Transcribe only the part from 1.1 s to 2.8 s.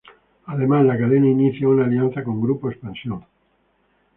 inicia una alianza con Grupo